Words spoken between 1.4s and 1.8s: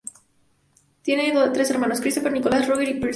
tres